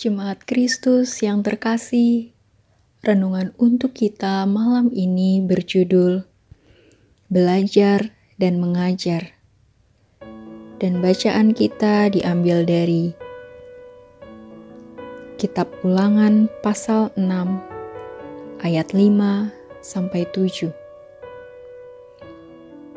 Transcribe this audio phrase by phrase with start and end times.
[0.00, 2.32] Jemaat Kristus yang terkasih,
[3.04, 6.24] renungan untuk kita malam ini berjudul
[7.28, 8.08] Belajar
[8.40, 9.36] dan Mengajar.
[10.80, 13.12] Dan bacaan kita diambil dari
[15.36, 19.52] Kitab Ulangan pasal 6 ayat 5
[19.84, 20.72] sampai 7.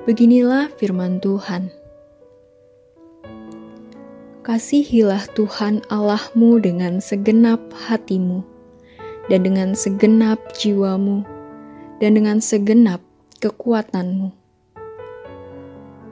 [0.07, 1.82] Beginilah firman Tuhan.
[4.43, 8.43] Kasihilah Tuhan Allahmu dengan segenap hatimu,
[9.31, 11.23] dan dengan segenap jiwamu,
[12.03, 12.99] dan dengan segenap
[13.39, 14.35] kekuatanmu.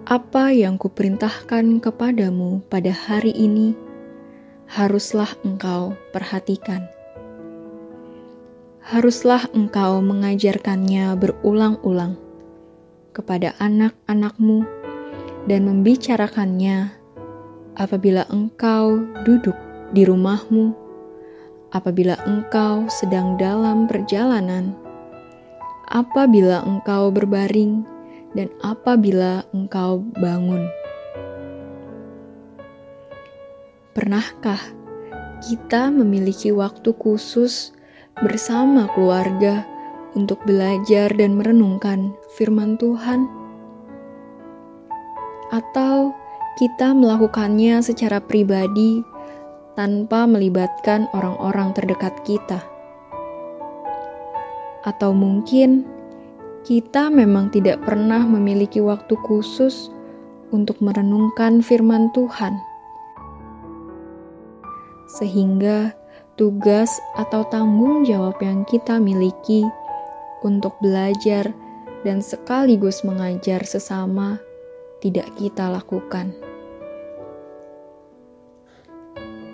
[0.08, 3.76] Apa yang kuperintahkan kepadamu pada hari ini,
[4.72, 6.88] haruslah engkau perhatikan.
[8.80, 12.16] Haruslah engkau mengajarkannya berulang-ulang
[13.12, 14.64] kepada anak-anakmu
[15.52, 17.01] dan membicarakannya
[17.80, 19.56] apabila engkau duduk
[19.96, 20.76] di rumahmu,
[21.72, 24.76] apabila engkau sedang dalam perjalanan,
[25.92, 27.84] apabila engkau berbaring,
[28.32, 30.68] dan apabila engkau bangun.
[33.92, 34.60] Pernahkah
[35.44, 37.76] kita memiliki waktu khusus
[38.24, 39.68] bersama keluarga
[40.16, 43.28] untuk belajar dan merenungkan firman Tuhan?
[45.52, 46.16] Atau
[46.60, 49.00] kita melakukannya secara pribadi
[49.80, 52.60] tanpa melibatkan orang-orang terdekat kita.
[54.84, 55.88] Atau mungkin
[56.68, 59.90] kita memang tidak pernah memiliki waktu khusus
[60.52, 62.60] untuk merenungkan firman Tuhan,
[65.08, 65.96] sehingga
[66.36, 69.64] tugas atau tanggung jawab yang kita miliki
[70.44, 71.50] untuk belajar
[72.02, 74.42] dan sekaligus mengajar sesama
[75.02, 76.32] tidak kita lakukan.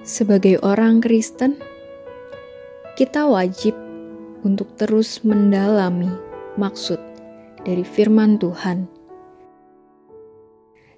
[0.03, 1.59] Sebagai orang Kristen,
[2.99, 3.75] kita wajib
[4.43, 6.11] untuk terus mendalami
[6.55, 6.99] maksud
[7.63, 8.87] dari firman Tuhan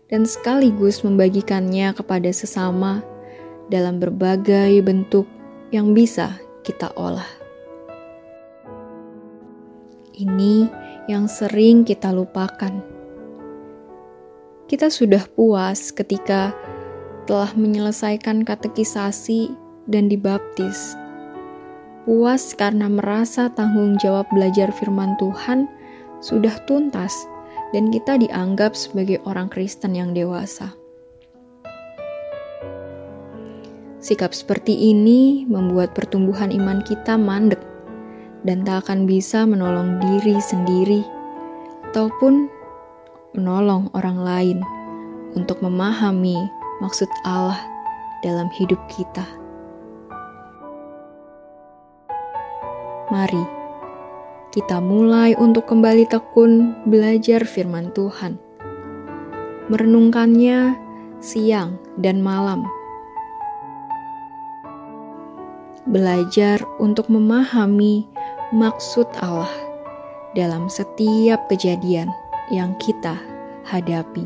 [0.10, 3.06] dan sekaligus membagikannya kepada sesama
[3.70, 5.30] dalam berbagai bentuk
[5.70, 6.34] yang bisa
[6.66, 7.30] kita olah.
[10.18, 10.68] Ini
[11.08, 12.99] yang sering kita lupakan
[14.70, 16.54] kita sudah puas ketika
[17.26, 19.50] telah menyelesaikan katekisasi
[19.90, 20.94] dan dibaptis.
[22.06, 25.66] Puas karena merasa tanggung jawab belajar firman Tuhan
[26.22, 27.26] sudah tuntas
[27.74, 30.70] dan kita dianggap sebagai orang Kristen yang dewasa.
[34.00, 37.60] Sikap seperti ini membuat pertumbuhan iman kita mandek
[38.46, 41.02] dan tak akan bisa menolong diri sendiri
[41.92, 42.59] ataupun
[43.38, 44.58] menolong orang lain
[45.38, 46.38] untuk memahami
[46.82, 47.60] maksud Allah
[48.26, 49.26] dalam hidup kita.
[53.10, 53.46] Mari
[54.50, 58.38] kita mulai untuk kembali tekun belajar firman Tuhan,
[59.70, 60.74] merenungkannya
[61.22, 62.66] siang dan malam.
[65.90, 68.06] Belajar untuk memahami
[68.54, 69.50] maksud Allah
[70.38, 72.10] dalam setiap kejadian
[72.54, 73.18] yang kita
[73.66, 74.26] hadapi.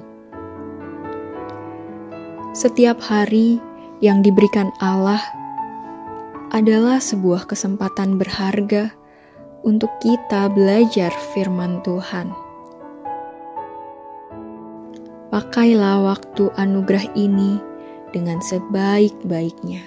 [2.54, 3.58] Setiap hari
[4.04, 5.20] yang diberikan Allah
[6.54, 8.94] adalah sebuah kesempatan berharga
[9.66, 12.30] untuk kita belajar firman Tuhan.
[15.34, 17.58] Pakailah waktu anugerah ini
[18.14, 19.82] dengan sebaik-baiknya.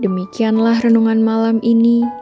[0.00, 2.21] Demikianlah renungan malam ini.